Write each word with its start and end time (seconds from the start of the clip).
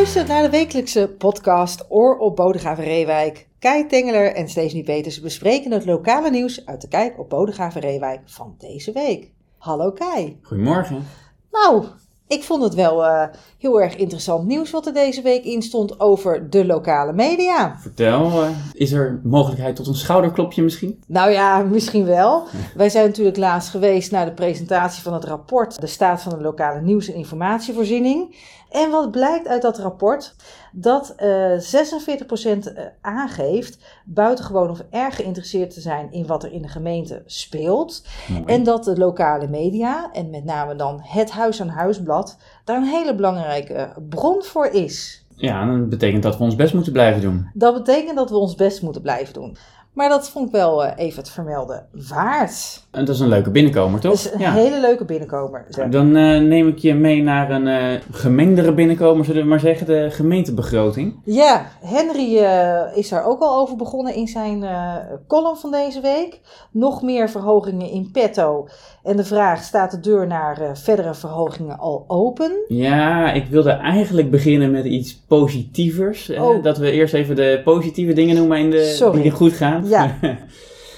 luistert 0.00 0.28
naar 0.28 0.42
de 0.42 0.50
wekelijkse 0.50 1.14
podcast 1.18 1.84
Oor 1.88 2.18
op 2.18 2.36
Bodegraven 2.36 2.84
Reewijk. 2.84 3.48
Kai 3.58 3.86
Tengeler 3.86 4.34
en 4.34 4.48
Stephanie 4.48 4.84
Peters 4.84 5.20
bespreken 5.20 5.70
het 5.70 5.84
lokale 5.84 6.30
nieuws 6.30 6.66
uit 6.66 6.80
de 6.80 6.88
Kijk 6.88 7.18
op 7.18 7.28
Bodegraven 7.28 7.80
Reewijk 7.80 8.20
van 8.24 8.54
deze 8.58 8.92
week. 8.92 9.32
Hallo 9.58 9.92
Kai. 9.92 10.38
Goedemorgen. 10.42 11.06
Nou, 11.50 11.84
ik 12.26 12.42
vond 12.42 12.62
het 12.62 12.74
wel 12.74 13.04
eh, 13.04 13.28
heel 13.58 13.80
erg 13.80 13.96
interessant 13.96 14.46
nieuws 14.46 14.70
wat 14.70 14.86
er 14.86 14.92
deze 14.92 15.22
week 15.22 15.44
in 15.44 15.62
stond 15.62 16.00
over 16.00 16.50
de 16.50 16.66
lokale 16.66 17.12
media. 17.12 17.76
Vertel, 17.78 18.42
eh, 18.42 18.48
is 18.72 18.92
er 18.92 19.20
mogelijkheid 19.24 19.76
tot 19.76 19.86
een 19.86 19.94
schouderklopje 19.94 20.62
misschien? 20.62 21.02
Nou 21.06 21.30
ja, 21.30 21.62
misschien 21.62 22.04
wel. 22.04 22.46
Wij 22.74 22.88
zijn 22.88 23.06
natuurlijk 23.06 23.36
laatst 23.36 23.70
geweest 23.70 24.10
naar 24.10 24.24
de 24.24 24.32
presentatie 24.32 25.02
van 25.02 25.14
het 25.14 25.24
rapport 25.24 25.80
De 25.80 25.86
staat 25.86 26.22
van 26.22 26.32
de 26.32 26.44
lokale 26.44 26.80
nieuws- 26.80 27.08
en 27.08 27.14
informatievoorziening. 27.14 28.36
En 28.70 28.90
wat 28.90 29.10
blijkt 29.10 29.48
uit 29.48 29.62
dat 29.62 29.78
rapport? 29.78 30.34
Dat 30.72 31.14
eh 31.16 31.58
46% 31.58 32.72
aangeeft 33.00 33.78
buitengewoon 34.04 34.70
of 34.70 34.82
erg 34.90 35.16
geïnteresseerd 35.16 35.74
te 35.74 35.80
zijn 35.80 36.12
in 36.12 36.26
wat 36.26 36.44
er 36.44 36.52
in 36.52 36.62
de 36.62 36.68
gemeente 36.68 37.22
speelt. 37.26 38.06
Mooi. 38.28 38.44
En 38.44 38.62
dat 38.62 38.84
de 38.84 38.98
lokale 38.98 39.48
media, 39.48 40.10
en 40.12 40.30
met 40.30 40.44
name 40.44 40.76
dan 40.76 41.00
het 41.02 41.30
Huis 41.30 41.60
aan 41.60 41.68
Huisblad, 41.68 42.38
daar 42.64 42.76
een 42.76 42.84
hele 42.84 43.14
belangrijke 43.14 43.92
bron 44.08 44.42
voor 44.42 44.66
is. 44.66 45.24
Ja, 45.36 45.76
dat 45.76 45.88
betekent 45.88 46.22
dat 46.22 46.38
we 46.38 46.44
ons 46.44 46.56
best 46.56 46.74
moeten 46.74 46.92
blijven 46.92 47.20
doen. 47.20 47.50
Dat 47.54 47.74
betekent 47.74 48.16
dat 48.16 48.30
we 48.30 48.36
ons 48.36 48.54
best 48.54 48.82
moeten 48.82 49.02
blijven 49.02 49.34
doen. 49.34 49.56
Maar 49.92 50.08
dat 50.08 50.30
vond 50.30 50.46
ik 50.46 50.52
wel 50.52 50.84
eh, 50.84 51.06
even 51.06 51.18
het 51.18 51.30
vermelden 51.30 51.86
waard. 52.08 52.82
En 52.90 53.04
dat 53.04 53.14
is 53.14 53.20
een 53.20 53.28
leuke 53.28 53.50
binnenkomer, 53.50 54.00
toch? 54.00 54.22
Dat 54.22 54.34
is 54.34 54.46
een 54.46 54.52
hele 54.52 54.80
leuke 54.80 55.04
binnenkomer. 55.04 55.66
Dan 55.90 56.16
eh, 56.16 56.40
neem 56.40 56.68
ik 56.68 56.78
je 56.78 56.94
mee 56.94 57.22
naar 57.22 57.50
een 57.50 57.66
eh, 57.66 58.00
gemengdere 58.10 58.74
binnenkomer, 58.74 59.24
zullen 59.24 59.42
we 59.42 59.48
maar 59.48 59.60
zeggen, 59.60 59.86
de 59.86 60.08
gemeentebegroting. 60.10 61.20
Ja, 61.24 61.66
Henry 61.80 62.36
is 62.94 63.08
daar 63.08 63.24
ook 63.24 63.40
al 63.40 63.58
over 63.60 63.76
begonnen 63.76 64.14
in 64.14 64.28
zijn 64.28 64.64
column 65.26 65.56
van 65.56 65.70
deze 65.70 66.00
week. 66.00 66.40
Nog 66.70 67.02
meer 67.02 67.30
verhogingen 67.30 67.90
in 67.90 68.10
petto. 68.12 68.68
En 69.02 69.16
de 69.16 69.24
vraag, 69.24 69.62
staat 69.62 69.90
de 69.90 70.00
deur 70.00 70.26
naar 70.26 70.78
verdere 70.78 71.14
verhogingen 71.14 71.78
al 71.78 72.04
open? 72.08 72.52
Ja, 72.68 73.32
ik 73.32 73.46
wilde 73.46 73.70
eigenlijk 73.70 74.30
beginnen 74.30 74.70
met 74.70 74.84
iets 74.84 75.20
positievers. 75.28 76.30
Oh. 76.30 76.62
dat 76.62 76.78
we 76.78 76.90
eerst 76.90 77.14
even 77.14 77.36
de 77.36 77.60
positieve 77.64 78.12
dingen 78.12 78.36
noemen 78.36 78.58
in 78.58 78.70
de, 78.70 78.84
Sorry. 78.84 79.22
die 79.22 79.30
goed 79.30 79.52
gaan. 79.52 79.79
Ja. 79.84 80.16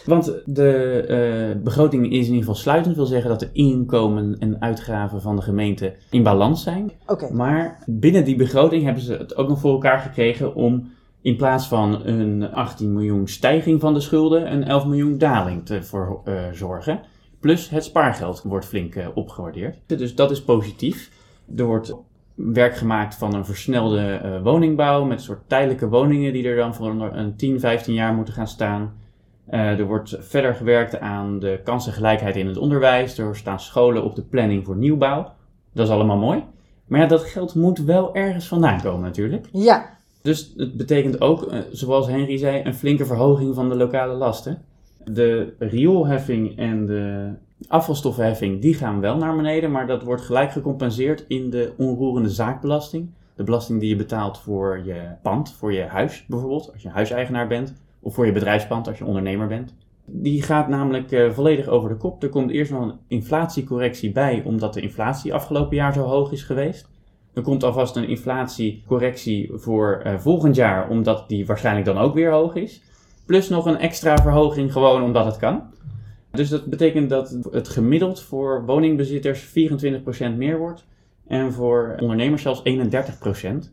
Want 0.05 0.41
de 0.45 1.01
eh, 1.09 1.63
begroting 1.63 2.05
is 2.05 2.11
in 2.11 2.19
ieder 2.19 2.39
geval 2.39 2.55
sluitend. 2.55 2.97
wil 2.97 3.07
zeggen 3.07 3.31
dat 3.31 3.41
de 3.41 3.49
inkomen 3.53 4.37
en 4.39 4.61
uitgaven 4.61 5.21
van 5.21 5.37
de 5.37 5.43
gemeente 5.43 5.95
in 6.11 6.23
balans 6.23 6.63
zijn. 6.63 6.93
Maar 7.33 7.83
binnen 7.87 8.25
die 8.25 8.37
begroting 8.37 8.85
hebben 8.85 9.03
ze 9.03 9.13
het 9.13 9.37
ook 9.37 9.49
nog 9.49 9.61
voor 9.61 9.73
elkaar 9.73 9.99
gekregen 9.99 10.55
om 10.55 10.91
in 11.23 11.37
plaats 11.37 11.69
van 11.69 12.07
een 12.07 12.53
18 12.53 12.93
miljoen 12.93 13.29
stijging 13.29 13.81
van 13.81 13.95
de 13.95 14.01
schulden 14.01 14.53
een 14.53 14.65
11 14.65 14.87
miljoen 14.87 15.19
daling 15.19 15.67
te 15.67 15.83
voor, 15.83 16.21
eh, 16.25 16.35
zorgen. 16.53 17.01
Plus 17.41 17.71
het 17.71 17.85
spaargeld 17.85 18.43
wordt 18.43 18.67
flink 18.67 18.95
eh, 18.95 19.07
opgewaardeerd. 19.15 19.79
Dus 19.87 20.15
dat 20.15 20.31
is 20.31 20.43
positief. 20.43 21.11
Er 21.57 21.65
wordt 21.65 21.95
werk 22.35 22.77
gemaakt 22.77 23.15
van 23.15 23.35
een 23.35 23.45
versnelde 23.45 24.01
eh, 24.01 24.43
woningbouw 24.43 25.05
met 25.05 25.23
soort 25.23 25.49
tijdelijke 25.49 25.89
woningen 25.89 26.33
die 26.33 26.49
er 26.49 26.57
dan 26.57 26.75
voor 26.75 26.91
een, 26.91 27.19
een 27.19 27.37
10, 27.37 27.61
15 27.61 27.95
jaar 27.95 28.15
moeten 28.15 28.35
gaan 28.35 28.49
staan. 28.49 28.93
Eh, 29.47 29.79
er 29.79 29.87
wordt 29.87 30.17
verder 30.21 30.55
gewerkt 30.55 31.01
aan 31.01 31.39
de 31.39 31.61
kansengelijkheid 31.65 32.37
in 32.37 32.47
het 32.47 32.57
onderwijs. 32.57 33.19
Er 33.19 33.37
staan 33.37 33.61
scholen 33.61 34.05
op 34.05 34.15
de 34.15 34.23
planning 34.23 34.65
voor 34.65 34.77
nieuwbouw. 34.77 35.33
Dat 35.73 35.87
is 35.87 35.93
allemaal 35.93 36.19
mooi. 36.19 36.45
Maar 36.87 37.01
ja, 37.01 37.07
dat 37.07 37.23
geld 37.25 37.55
moet 37.55 37.79
wel 37.79 38.15
ergens 38.15 38.49
vandaan 38.49 38.81
komen 38.81 39.03
natuurlijk. 39.03 39.49
ja, 39.53 39.99
Dus 40.23 40.53
het 40.57 40.77
betekent 40.77 41.21
ook, 41.21 41.47
eh, 41.47 41.59
zoals 41.73 42.07
Henry 42.07 42.37
zei, 42.37 42.65
een 42.65 42.75
flinke 42.75 43.07
verhoging 43.07 43.55
van 43.55 43.69
de 43.69 43.77
lokale 43.77 44.15
lasten. 44.15 44.63
De 45.05 45.55
rioolheffing 45.59 46.59
en 46.59 46.87
de 46.87 47.33
afvalstoffenheffing, 47.69 48.61
die 48.61 48.75
gaan 48.75 49.01
wel 49.01 49.17
naar 49.17 49.37
beneden, 49.37 49.71
maar 49.71 49.87
dat 49.87 50.03
wordt 50.03 50.23
gelijk 50.23 50.53
gecompenseerd 50.53 51.25
in 51.29 51.51
de 51.51 51.73
onroerende 51.77 52.31
zaakbelasting. 52.31 53.11
De 53.35 53.45
belasting 53.45 53.81
die 53.81 53.89
je 53.89 53.97
betaalt 53.97 54.39
voor 54.39 54.81
je 54.85 55.03
pand, 55.23 55.53
voor 55.53 55.73
je 55.73 55.83
huis 55.83 56.25
bijvoorbeeld, 56.29 56.73
als 56.73 56.83
je 56.83 56.89
huiseigenaar 56.89 57.47
bent. 57.49 57.75
Of 58.01 58.15
voor 58.15 58.27
je 58.27 58.33
bedrijfspand, 58.33 58.89
als 58.89 58.99
je 58.99 59.05
ondernemer 59.05 59.47
bent. 59.47 59.75
Die 60.05 60.43
gaat 60.43 60.69
namelijk 60.69 61.13
eh, 61.13 61.31
volledig 61.31 61.67
over 61.67 61.89
de 61.89 61.97
kop. 61.97 62.23
Er 62.23 62.29
komt 62.29 62.51
eerst 62.51 62.71
nog 62.71 62.83
een 62.83 62.99
inflatiecorrectie 63.09 64.13
bij, 64.13 64.43
omdat 64.45 64.75
de 64.75 64.81
inflatie 64.81 65.35
afgelopen 65.35 65.77
jaar 65.77 65.93
zo 65.93 66.03
hoog 66.03 66.33
is 66.33 66.43
geweest. 66.43 66.89
Er 67.35 67.43
komt 67.43 67.65
alvast 67.65 67.97
een 67.97 68.09
inflatiecorrectie 68.09 69.51
voor 69.55 70.01
eh, 70.05 70.19
volgend 70.19 70.55
jaar, 70.55 70.89
omdat 70.89 71.29
die 71.29 71.47
waarschijnlijk 71.47 71.87
dan 71.87 71.99
ook 71.99 72.15
weer 72.15 72.31
hoog 72.31 72.55
is. 72.55 72.83
Plus 73.27 73.49
nog 73.49 73.67
een 73.67 73.79
extra 73.79 74.17
verhoging 74.17 74.73
gewoon 74.73 75.03
omdat 75.03 75.25
het 75.25 75.37
kan. 75.37 75.63
Dus 76.33 76.49
dat 76.49 76.65
betekent 76.65 77.11
dat 77.11 77.39
het 77.51 77.69
gemiddeld 77.69 78.23
voor 78.23 78.65
woningbezitters 78.67 79.49
24% 79.49 80.37
meer 80.37 80.59
wordt. 80.59 80.85
En 81.27 81.53
voor 81.53 81.97
ondernemers 82.01 82.43
zelfs 82.43 82.63
31%. 82.65 83.71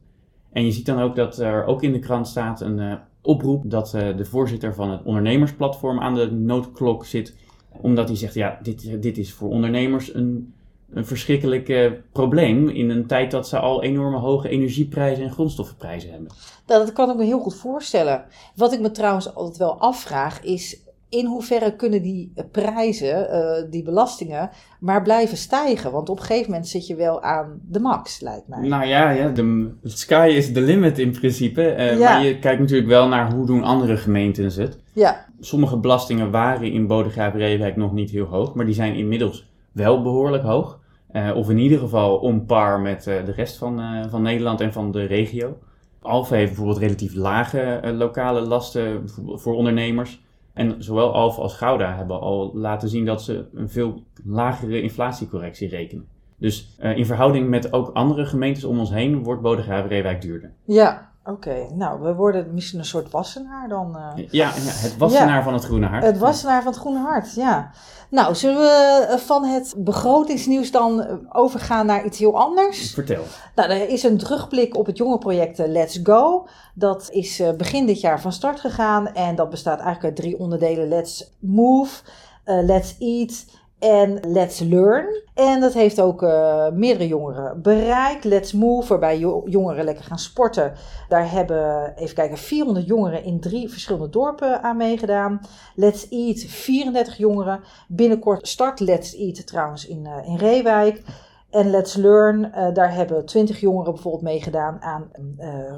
En 0.52 0.66
je 0.66 0.72
ziet 0.72 0.86
dan 0.86 1.00
ook 1.00 1.16
dat 1.16 1.38
er 1.38 1.66
ook 1.66 1.84
in 1.84 1.92
de 1.92 2.00
krant 2.00 2.28
staat 2.28 2.62
een 2.62 2.80
eh, 2.80 2.94
oproep 3.22 3.64
dat 3.66 3.94
eh, 3.94 4.18
de 4.18 4.26
voorzitter 4.26 4.74
van 4.74 4.92
het 4.92 5.04
ondernemersplatform 5.04 6.00
aan 6.00 6.16
de 6.16 6.32
noodklok 6.32 7.06
zit. 7.06 7.36
Omdat 7.82 8.08
hij 8.08 8.18
zegt, 8.18 8.34
ja, 8.34 8.60
dit, 8.62 9.02
dit 9.02 9.18
is 9.18 9.34
voor 9.34 9.50
ondernemers 9.50 10.14
een, 10.14 10.54
een 10.90 11.06
verschrikkelijk 11.06 11.92
probleem 12.12 12.70
in 12.70 12.90
een 12.90 13.08
tijd 13.08 13.32
dat 13.32 13.48
ze 13.48 13.60
al 13.60 13.84
enorme 13.84 14.18
hoge 14.18 14.50
energieprijzen 14.50 15.24
en 15.24 15.32
grondstoffenprijzen 15.32 16.12
hebben. 16.12 16.32
Nou, 16.68 16.86
dat 16.86 16.94
kan 16.94 17.10
ik 17.10 17.16
me 17.16 17.24
heel 17.24 17.40
goed 17.40 17.56
voorstellen. 17.56 18.26
Wat 18.56 18.74
ik 18.74 18.80
me 18.80 18.92
trouwens 18.92 19.36
altijd 19.36 19.58
wel 19.58 19.80
afvraag 19.80 20.44
is... 20.44 20.88
in 21.10 21.26
hoeverre 21.26 21.76
kunnen 21.76 22.02
die 22.02 22.34
prijzen, 22.52 23.30
eh, 23.30 23.64
die 23.70 23.84
belastingen, 23.84 24.50
maar 24.80 25.02
blijven 25.02 25.38
stijgen? 25.38 25.92
Want 25.92 26.10
op 26.10 26.20
een 26.20 26.26
gegeven 26.26 26.52
moment 26.52 26.68
zit 26.68 26.88
je 26.88 26.96
wel 26.96 27.22
aan 27.22 27.60
de 27.68 27.80
max, 27.80 28.20
lijkt 28.20 28.48
mij. 28.48 28.68
Nou 28.68 28.86
ja, 28.86 29.10
ja 29.10 29.30
de 29.30 29.72
sky 29.84 30.34
is 30.36 30.52
the 30.52 30.62
limit 30.62 31.00
in 31.00 31.12
principe. 31.12 31.62
Eh, 31.70 32.00
Ja. 32.00 32.14
Maar 32.14 32.26
je 32.26 32.40
kijkt 32.40 32.60
natuurlijk 32.60 32.90
wel 32.90 33.08
naar 33.08 33.34
hoe 33.34 33.46
doen 33.46 33.64
andere 33.64 33.98
gemeentes 33.98 34.56
het. 34.56 34.80
Ja, 34.94 35.28
Sommige 35.40 35.78
belastingen 35.78 36.32
waren 36.32 36.72
in 36.72 36.88
Bodegraven-Reewijk 36.88 37.76
nog 37.76 37.94
niet 37.94 38.10
heel 38.10 38.26
hoog, 38.26 38.54
maar 38.54 38.66
die 38.66 38.74
zijn 38.74 38.96
inmiddels 38.96 39.52
wel 39.72 40.02
behoorlijk 40.02 40.44
hoog. 40.44 40.80
Eh, 41.12 41.32
of 41.36 41.50
in 41.50 41.58
ieder 41.58 41.80
geval 41.80 42.18
on 42.18 42.46
par 42.46 42.80
met 42.80 43.04
de 43.04 43.32
rest 43.36 43.58
van, 43.58 43.82
van 44.10 44.22
Nederland 44.22 44.62
en 44.62 44.74
van 44.74 44.92
de 44.92 45.04
regio. 45.04 45.58
Alphen 46.02 46.38
heeft 46.38 46.50
bijvoorbeeld 46.50 46.80
relatief 46.80 47.16
lage 47.16 47.80
lokale 47.94 48.42
lasten 48.42 49.04
voor 49.36 49.56
ondernemers. 49.56 50.22
En 50.60 50.84
zowel 50.84 51.14
Alphen 51.14 51.44
als 51.44 51.56
Gouda 51.56 51.96
hebben 51.96 52.20
al 52.20 52.52
laten 52.54 52.90
zien 52.90 53.06
dat 53.06 53.22
ze 53.22 53.46
een 53.54 53.70
veel 53.70 54.04
lagere 54.26 54.82
inflatiecorrectie 54.82 55.70
rekenen. 55.70 56.08
Dus 56.38 56.76
eh, 56.80 56.98
in 56.98 57.06
verhouding 57.06 57.50
met 57.50 57.74
ook 57.74 57.90
andere 57.94 58.26
gemeentes 58.26 58.64
om 58.64 58.80
ons 58.80 58.90
heen 58.90 59.24
wordt 59.24 59.42
Bodegraven-Reewijk 59.42 60.22
duurder. 60.22 60.54
ja. 60.66 61.09
Oké, 61.30 61.68
nou, 61.74 62.02
we 62.02 62.14
worden 62.16 62.54
misschien 62.54 62.80
een 62.80 62.86
soort 62.86 63.12
wassenaar 63.12 63.68
dan. 63.68 63.96
eh. 63.98 64.18
Ja, 64.18 64.28
ja 64.32 64.52
het 64.56 64.98
wassenaar 64.98 65.44
van 65.44 65.54
het 65.54 65.64
Groene 65.64 65.86
Hart. 65.88 66.04
Het 66.04 66.18
wassenaar 66.18 66.64
van 66.64 66.72
het 66.72 66.82
Groene 66.82 67.00
Hart, 67.00 67.34
ja. 67.34 67.72
Nou, 68.10 68.36
zullen 68.36 68.58
we 68.58 69.06
eh, 69.10 69.18
van 69.18 69.46
het 69.46 69.74
begrotingsnieuws 69.78 70.72
dan 70.72 71.02
eh, 71.02 71.16
overgaan 71.30 71.86
naar 71.86 72.06
iets 72.06 72.20
heel 72.20 72.40
anders? 72.40 72.94
Vertel. 72.94 73.24
Nou, 73.56 73.70
er 73.70 73.90
is 73.90 74.04
een 74.04 74.18
terugblik 74.18 74.78
op 74.78 74.86
het 74.86 74.98
jonge 74.98 75.18
project 75.18 75.58
Let's 75.58 76.00
Go. 76.04 76.48
Dat 76.74 77.10
is 77.12 77.44
begin 77.58 77.86
dit 77.86 78.00
jaar 78.02 78.22
van 78.22 78.32
start 78.32 78.60
gegaan 78.60 79.14
en 79.14 79.36
dat 79.36 79.50
bestaat 79.50 79.80
eigenlijk 79.80 80.06
uit 80.06 80.16
drie 80.16 80.40
onderdelen. 80.40 80.88
Let's 80.88 81.32
Move, 81.40 82.02
Let's 82.46 82.96
Eat 83.00 83.46
en 83.80 84.20
Let's 84.28 84.60
Learn. 84.60 85.22
En 85.34 85.60
dat 85.60 85.74
heeft 85.74 86.02
ook 86.02 86.24
eh, 86.24 86.70
meerdere 86.72 87.08
jongeren 87.08 87.62
bereikt. 87.62 88.24
Let's 88.24 88.54
Move, 88.54 88.88
waarbij 88.88 89.20
jo- 89.20 89.44
jongeren 89.46 89.86
lekker 89.86 90.04
gaan 90.04 90.20
sporten. 90.20 90.74
Daar 91.10 91.32
hebben, 91.32 91.94
even 91.96 92.16
kijken, 92.16 92.38
400 92.38 92.86
jongeren 92.88 93.24
in 93.24 93.40
drie 93.40 93.70
verschillende 93.70 94.10
dorpen 94.10 94.64
aan 94.64 94.78
meegedaan. 94.78 95.42
Let's 95.76 96.10
Eat, 96.10 96.40
34 96.40 97.18
jongeren. 97.18 97.60
Binnenkort 97.88 98.48
start 98.48 98.80
Let's 98.80 99.16
Eat 99.16 99.48
trouwens 99.48 99.88
in, 99.88 100.06
eh, 100.06 100.28
in 100.28 100.38
Reewijk. 100.38 101.04
En 101.50 101.70
Let's 101.70 101.96
Learn, 101.96 102.54
eh, 102.54 102.74
daar 102.74 102.94
hebben 102.94 103.26
20 103.26 103.60
jongeren 103.60 103.94
bijvoorbeeld 103.94 104.24
meegedaan 104.24 104.82
aan 104.82 105.12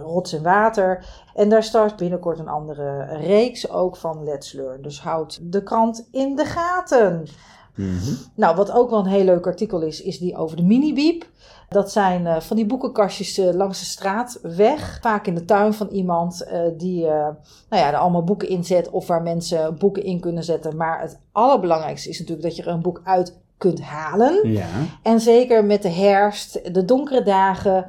Rots 0.04 0.34
en 0.34 0.44
Water. 0.44 1.06
En 1.34 1.50
daar 1.50 1.64
start 1.64 1.96
binnenkort 1.96 2.40
een 2.40 2.48
andere 2.48 3.06
reeks 3.06 3.70
ook 3.70 3.98
van 3.98 4.24
Let's 4.24 4.54
Learn. 4.54 4.82
Dus 4.82 5.02
houd 5.02 5.40
de 5.42 5.64
krant 5.64 6.08
in 6.12 6.36
de 6.36 6.46
gaten. 6.46 7.28
Mhm. 7.76 8.14
Nou, 8.36 8.56
wat 8.56 8.72
ook 8.72 8.90
wel 8.90 9.00
een 9.00 9.06
heel 9.06 9.24
leuk 9.24 9.48
artikel 9.48 9.82
is, 9.82 10.02
is 10.02 10.20
die 10.20 10.36
over 10.36 10.58
de 10.58 10.64
mini-biep. 10.64 11.30
Dat 11.72 11.92
zijn 11.92 12.28
eh, 12.28 12.40
van 12.40 12.56
die 12.56 12.66
boekenkastjes 12.66 13.38
eh, 13.38 13.54
langs 13.54 13.80
de 13.80 13.86
straat 13.86 14.40
weg. 14.42 15.00
Vaak 15.02 15.28
in 15.28 15.36
de 15.36 15.46
tuin 15.46 15.74
van 15.74 15.88
iemand 15.88 16.44
eh, 16.44 16.62
die 16.78 17.06
nou 17.06 17.36
ja, 17.70 17.88
er 17.88 17.98
allemaal 17.98 18.24
boeken 18.24 18.50
in 18.50 18.64
zet 18.64 18.90
of 18.90 19.08
waar 19.08 19.22
mensen 19.22 19.78
boeken 19.78 20.04
in 20.04 20.20
kunnen 20.20 20.44
zetten. 20.44 20.76
Maar 20.76 21.02
het 21.02 21.20
allerbelangrijkste 21.32 22.10
is 22.10 22.20
natuurlijk 22.20 22.48
dat 22.48 22.56
je 22.56 22.64
er 22.64 22.74
een 22.74 22.82
boek 22.82 23.02
uit 23.04 23.40
kunt 23.58 23.82
halen. 23.82 24.52
Ja. 24.52 24.68
En 25.04 25.20
zeker 25.20 25.66
met 25.66 25.82
de 25.82 25.90
herfst, 25.90 26.74
de 26.74 26.86
donkere 26.86 27.24
dagen, 27.24 27.86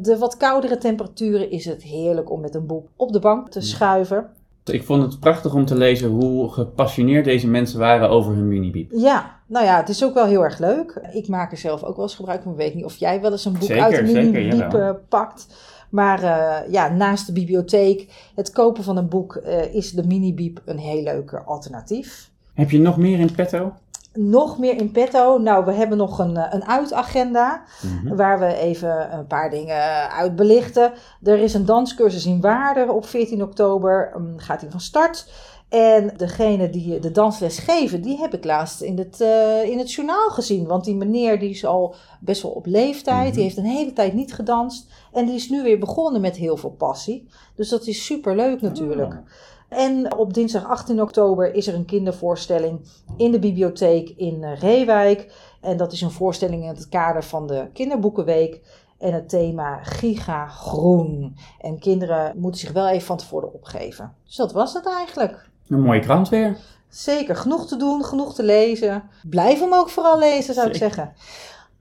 de 0.00 0.16
wat 0.18 0.36
koudere 0.36 0.78
temperaturen 0.78 1.50
is 1.50 1.64
het 1.64 1.82
heerlijk 1.82 2.30
om 2.30 2.40
met 2.40 2.54
een 2.54 2.66
boek 2.66 2.86
op 2.96 3.12
de 3.12 3.18
bank 3.18 3.50
te 3.50 3.60
schuiven. 3.60 4.30
Ik 4.68 4.84
vond 4.84 5.02
het 5.02 5.20
prachtig 5.20 5.54
om 5.54 5.64
te 5.64 5.76
lezen 5.76 6.08
hoe 6.08 6.52
gepassioneerd 6.52 7.24
deze 7.24 7.48
mensen 7.48 7.78
waren 7.78 8.10
over 8.10 8.34
hun 8.34 8.48
minibiep. 8.48 8.90
Ja, 8.92 9.40
nou 9.46 9.64
ja, 9.64 9.76
het 9.76 9.88
is 9.88 10.04
ook 10.04 10.14
wel 10.14 10.26
heel 10.26 10.44
erg 10.44 10.58
leuk. 10.58 11.00
Ik 11.12 11.28
maak 11.28 11.52
er 11.52 11.58
zelf 11.58 11.82
ook 11.82 11.96
wel 11.96 12.04
eens 12.04 12.14
gebruik 12.14 12.42
van. 12.42 12.52
Ik 12.52 12.58
weet 12.58 12.74
niet 12.74 12.84
of 12.84 12.96
jij 12.96 13.20
wel 13.20 13.30
eens 13.30 13.44
een 13.44 13.52
boek 13.52 13.62
Zeker, 13.62 13.82
uit 13.82 13.96
de 13.96 14.02
minibiep 14.02 14.74
eh, 14.74 14.90
pakt. 15.08 15.46
Maar 15.88 16.22
eh, 16.22 16.72
ja, 16.72 16.88
naast 16.88 17.26
de 17.26 17.32
bibliotheek, 17.32 18.06
het 18.34 18.52
kopen 18.52 18.84
van 18.84 18.96
een 18.96 19.08
boek, 19.08 19.36
eh, 19.36 19.74
is 19.74 19.92
de 19.92 20.06
minibiep 20.06 20.60
een 20.64 20.78
heel 20.78 21.02
leuk 21.02 21.30
eh, 21.30 21.46
alternatief. 21.46 22.30
Heb 22.54 22.70
je 22.70 22.80
nog 22.80 22.96
meer 22.96 23.18
in 23.18 23.34
petto? 23.34 23.72
Nog 24.12 24.58
meer 24.58 24.76
in 24.76 24.90
petto. 24.90 25.38
Nou, 25.38 25.64
we 25.64 25.72
hebben 25.72 25.98
nog 25.98 26.18
een, 26.18 26.36
eh, 26.36 26.52
een 26.52 26.64
uitagenda. 26.64 27.62
Mhm. 27.82 28.16
Waar 28.16 28.38
we 28.38 28.54
even 28.54 29.12
een 29.18 29.26
paar 29.26 29.50
dingen 29.50 30.10
uit 30.10 30.36
belichten. 30.36 30.92
Er 31.22 31.38
is 31.38 31.54
een 31.54 31.64
danscursus 31.64 32.26
in 32.26 32.40
Waarden 32.40 32.94
op 32.94 33.06
14 33.06 33.42
oktober. 33.42 34.12
um, 34.16 34.34
gaat 34.36 34.60
die 34.60 34.70
van 34.70 34.80
start. 34.80 35.26
En 35.68 36.12
degene 36.16 36.70
die 36.70 36.98
de 36.98 37.10
dansles 37.10 37.58
geven, 37.58 38.02
die 38.02 38.18
heb 38.18 38.34
ik 38.34 38.44
laatst 38.44 38.80
in 38.80 38.98
het, 38.98 39.20
eh, 39.20 39.62
in 39.64 39.78
het 39.78 39.92
journaal 39.92 40.30
gezien. 40.30 40.66
Want 40.66 40.84
die 40.84 40.96
meneer 40.96 41.38
die 41.38 41.50
is 41.50 41.64
al 41.64 41.94
best 42.20 42.42
wel 42.42 42.50
op 42.50 42.66
leeftijd. 42.66 43.26
Mhm. 43.26 43.34
Die 43.34 43.42
heeft 43.42 43.56
een 43.56 43.64
hele 43.64 43.92
tijd 43.92 44.12
niet 44.12 44.34
gedanst. 44.34 44.90
En 45.12 45.26
die 45.26 45.34
is 45.34 45.48
nu 45.48 45.62
weer 45.62 45.78
begonnen 45.78 46.20
met 46.20 46.36
heel 46.36 46.56
veel 46.56 46.70
passie. 46.70 47.28
Dus 47.54 47.68
dat 47.68 47.86
is 47.86 48.04
super 48.04 48.36
leuk 48.36 48.60
natuurlijk. 48.60 49.12
Oh. 49.12 49.18
En 49.68 50.16
op 50.16 50.34
dinsdag 50.34 50.66
18 50.68 51.02
oktober 51.02 51.54
is 51.54 51.66
er 51.66 51.74
een 51.74 51.84
kindervoorstelling 51.84 52.80
in 53.16 53.30
de 53.30 53.38
bibliotheek 53.38 54.08
in 54.16 54.44
eh, 54.44 54.60
Reewijk. 54.60 55.32
En 55.60 55.76
dat 55.76 55.92
is 55.92 56.00
een 56.00 56.10
voorstelling 56.10 56.62
in 56.62 56.68
het 56.68 56.88
kader 56.88 57.24
van 57.24 57.46
de 57.46 57.68
Kinderboekenweek. 57.72 58.60
En 58.98 59.12
het 59.12 59.28
thema 59.28 59.78
Giga 59.82 60.46
Groen. 60.46 61.36
En 61.60 61.78
kinderen 61.78 62.32
moeten 62.36 62.60
zich 62.60 62.72
wel 62.72 62.88
even 62.88 63.06
van 63.06 63.16
tevoren 63.16 63.52
opgeven. 63.52 64.14
Dus 64.24 64.36
dat 64.36 64.52
was 64.52 64.72
het 64.72 64.86
eigenlijk. 64.86 65.48
Een 65.68 65.82
mooie 65.82 66.00
krant 66.00 66.28
weer. 66.28 66.58
Zeker, 66.88 67.36
genoeg 67.36 67.66
te 67.66 67.76
doen, 67.76 68.04
genoeg 68.04 68.34
te 68.34 68.42
lezen. 68.42 69.02
Blijf 69.28 69.60
hem 69.60 69.74
ook 69.74 69.88
vooral 69.88 70.18
lezen, 70.18 70.54
zou 70.54 70.68
ik 70.68 70.76
zeggen. 70.76 71.12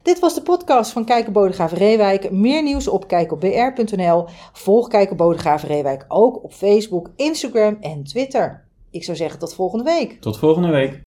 Dit 0.08 0.20
was 0.20 0.36
de 0.36 0.42
podcast 0.42 0.92
van 0.92 1.06
Kijken 1.06 1.34
Bodegraven 1.34 1.78
Reewijk. 1.78 2.32
Meer 2.32 2.64
nieuws 2.64 2.88
op 2.88 3.08
kijkopbr.nl. 3.08 4.26
Volg 4.54 4.88
Kijken 4.88 5.18
Bodegraven 5.18 5.68
Reewijk 5.68 6.06
ook 6.08 6.44
op 6.44 6.54
Facebook, 6.54 7.10
Instagram 7.16 7.78
en 7.82 8.04
Twitter. 8.04 8.68
Ik 8.92 9.04
zou 9.04 9.18
zeggen 9.18 9.40
tot 9.40 9.54
volgende 9.54 9.84
week. 9.84 10.22
Tot 10.22 10.38
volgende 10.38 10.70
week. 10.70 11.07